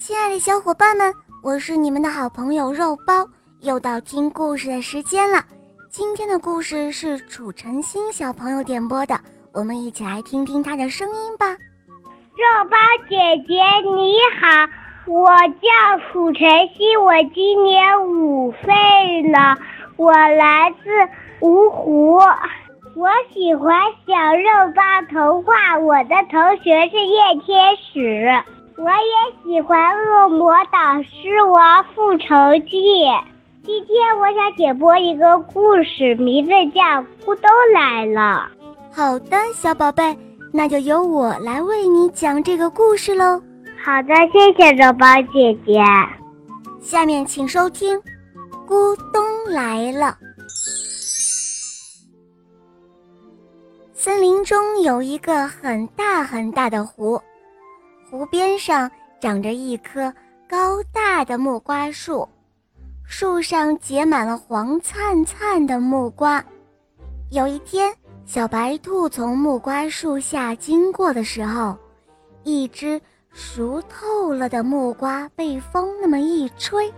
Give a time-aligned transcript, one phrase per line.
[0.00, 1.12] 亲爱的小伙伴们，
[1.42, 3.12] 我是你们的好朋友肉包，
[3.60, 5.44] 又到听故事的时间了。
[5.90, 9.20] 今天的故事是楚晨星小朋友点播的，
[9.52, 11.50] 我们一起来听听他的声音吧。
[11.50, 12.78] 肉包
[13.10, 13.16] 姐
[13.46, 13.62] 姐
[13.94, 14.70] 你好，
[15.06, 18.72] 我叫楚晨曦，我今年五岁
[19.30, 19.58] 了，
[19.96, 22.18] 我来自芜湖。
[22.96, 28.42] 我喜欢小肉包童话，我的同学是叶天使。
[28.82, 29.78] 我也喜欢
[30.10, 32.26] 《恶魔岛狮王复仇
[32.66, 33.04] 记》。
[33.62, 36.80] 今天我想点播一个故事，名字叫
[37.22, 38.48] 《咕咚来了》。
[38.96, 40.16] 好的，小宝贝，
[40.50, 43.42] 那就由我来为你讲这个故事喽。
[43.84, 45.78] 好的，谢谢肉包姐姐。
[46.80, 47.98] 下面请收听
[48.66, 49.22] 《咕咚
[49.54, 50.06] 来了》。
[53.92, 57.20] 森林中有一个很大很大的湖，
[58.10, 60.12] 湖边上长着一棵
[60.48, 62.28] 高大的木瓜树，
[63.04, 66.44] 树上结满了黄灿灿的木瓜。
[67.30, 67.94] 有一天，
[68.26, 71.76] 小白兔从木瓜树下经过的时候，
[72.42, 76.92] 一只熟透了的木瓜被风那么一吹，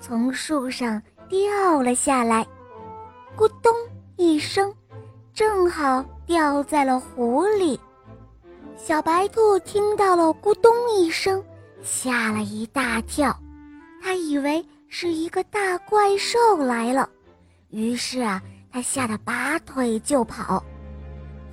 [0.00, 2.46] 从树上掉了下来，
[3.36, 3.70] 咕咚
[4.16, 4.72] 一声，
[5.34, 6.02] 正好。
[6.26, 7.78] 掉在了湖里，
[8.76, 11.42] 小白兔听到了咕咚一声，
[11.82, 13.34] 吓了一大跳，
[14.02, 17.08] 它以为是一个大怪兽来了，
[17.70, 20.62] 于是啊，它吓得拔腿就跑。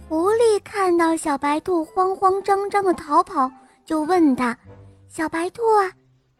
[0.08, 3.50] 狐狸看到小白兔慌慌张张的逃跑，
[3.86, 4.56] 就问他
[5.08, 5.92] ：“小白兔啊，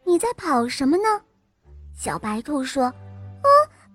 [0.04, 1.20] 你在跑什么呢？”
[1.96, 2.84] 小白兔说
[3.42, 3.48] ：“哦，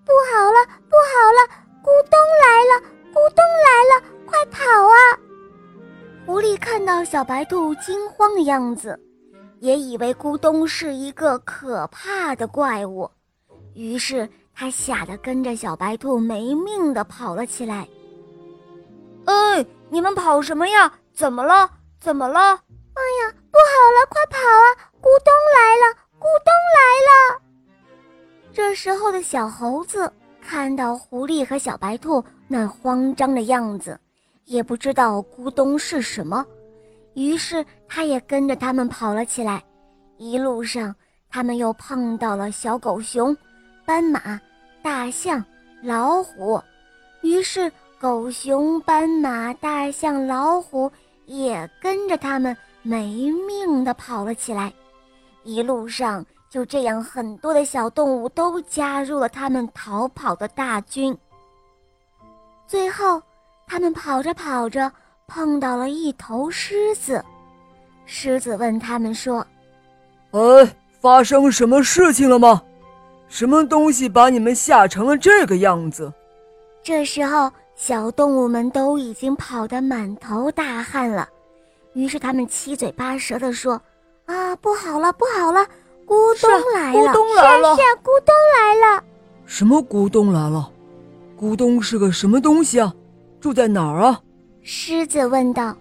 [0.03, 1.47] 不好了，不好了，
[1.81, 2.58] 咕咚来
[6.79, 8.97] 看到小白兔惊慌的样子，
[9.59, 13.11] 也以为咕咚是一个可怕的怪物，
[13.73, 17.85] 于是他吓得跟着小白兔没命的跑了起来。
[19.25, 20.89] 哎，你们跑什么呀？
[21.11, 21.69] 怎么了？
[21.99, 22.39] 怎么了？
[22.39, 24.67] 哎呀，不好了，快跑啊！
[25.01, 26.79] 咕咚来了，咕咚来
[27.09, 27.41] 了！
[28.53, 30.09] 这时候的小猴子
[30.41, 33.99] 看到狐狸和小白兔那慌张的样子。
[34.45, 36.43] 也不知道咕咚是什么，
[37.13, 39.63] 于是他也跟着他们跑了起来。
[40.17, 40.95] 一路上，
[41.29, 43.35] 他们又碰到了小狗熊、
[43.85, 44.39] 斑马、
[44.81, 45.43] 大象、
[45.81, 46.61] 老虎，
[47.21, 50.91] 于是狗熊、斑马、大象、老虎
[51.25, 54.73] 也跟着他们没命地跑了起来。
[55.43, 61.17] 一路上，就这样，很多的小动物都加入了他们逃跑的大军。
[62.67, 63.21] 最后。
[63.71, 64.91] 他们跑着跑着，
[65.29, 67.23] 碰到了一头狮子。
[68.05, 69.45] 狮子问他们说
[70.31, 72.61] ：“哎，发生什么事情了吗？
[73.27, 76.11] 什么东西把你们吓成了这个样子？”
[76.81, 81.29] 这时候，小动物们都已经跑得满头大汗了。
[81.93, 83.79] 于是他们七嘴八舌地说
[84.25, 85.65] ：“啊，不好了，不好了，
[86.07, 87.11] 咕咚来了！
[87.11, 87.75] 咕咚来了！
[87.75, 89.03] 是咕咚来了！
[89.45, 90.71] 什么咕咚来了？
[91.39, 92.93] 咕咚是个什么东西啊？”
[93.39, 94.19] 住在哪儿啊？
[94.71, 95.75] 狮子问道。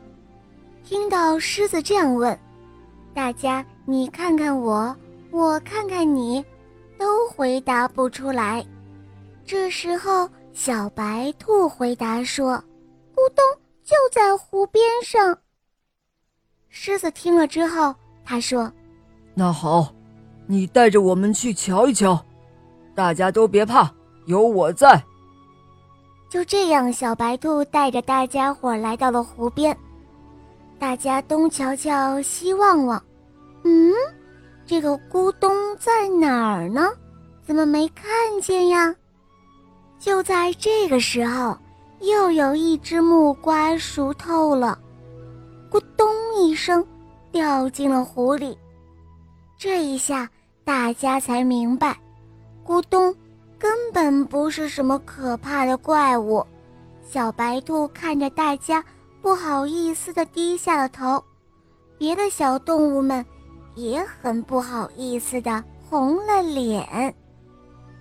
[0.82, 2.36] 听到狮子这样问，
[3.12, 4.96] 大家你看看我，
[5.30, 6.42] 我看看你，
[6.98, 8.64] 都回答不出来。
[9.44, 12.54] 这时候，小白兔回答说
[13.14, 13.44] ：“咕咚，
[13.84, 15.36] 就在湖边上。”
[16.70, 17.94] 狮子听了之后，
[18.24, 18.72] 他说
[19.36, 19.92] ：“那好，
[20.46, 22.24] 你带着我们去瞧一瞧。
[22.94, 23.92] 大家都别怕，
[24.24, 24.98] 有我在。”
[26.28, 29.76] 就这样，小白兔带着大家伙来到了湖边。
[30.78, 33.02] 大家东瞧瞧，西望望，
[33.64, 33.92] 嗯，
[34.66, 36.90] 这个咕咚在哪儿呢？
[37.44, 38.06] 怎么没看
[38.42, 38.94] 见呀？
[39.98, 41.56] 就在这个时候，
[42.00, 44.78] 又有一只木瓜熟透了，
[45.70, 46.06] 咕咚
[46.36, 46.86] 一声，
[47.32, 48.56] 掉进了湖里。
[49.56, 50.28] 这一下，
[50.62, 51.98] 大家才明白，
[52.64, 53.12] 咕咚。
[53.58, 56.46] 根本不是什么可怕的怪物，
[57.02, 58.84] 小白兔看着大家，
[59.20, 61.22] 不好意思地低下了头。
[61.98, 63.24] 别的小动物们
[63.74, 67.12] 也很不好意思地红了脸。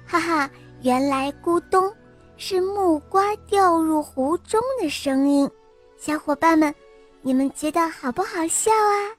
[0.05, 0.49] 哈哈，
[0.83, 1.91] 原来咕咚
[2.37, 5.49] 是木瓜掉入湖中的声音。
[5.97, 6.73] 小伙伴们，
[7.23, 9.17] 你们觉得好不好笑啊？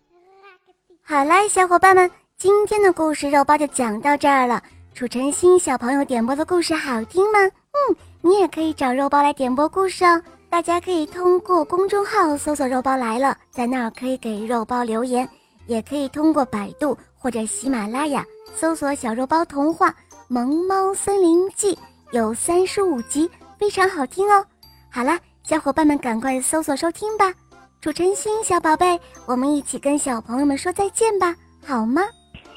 [1.02, 4.62] 好啦，小伙伴们，今天的故事肉包就讲到这儿了。
[4.94, 7.38] 楚晨星小朋友点播的故事好听吗？
[7.44, 10.20] 嗯，你也可以找肉包来点播故事哦。
[10.50, 15.28] 大家可以通过公众号搜索“肉包来了”，在那儿可以给肉包留言，
[15.66, 18.24] 也可以通过百度或者喜马拉雅
[18.56, 19.94] 搜索“小肉包童话
[20.26, 21.78] 萌猫森林记”，
[22.10, 24.44] 有三十五集，非常好听哦。
[24.90, 27.32] 好了，小伙伴们赶快搜索收听吧。
[27.80, 32.02] 楚晨星小宝贝，我们一起跟小朋友们说再见吧，好吗？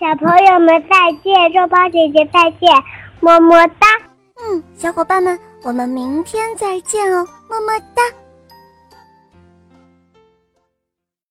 [0.02, 2.74] 小朋友们再见，肉包姐姐再见，
[3.20, 3.86] 么么哒。
[4.42, 8.02] 嗯，小伙伴们，我们明天再见哦，么么哒。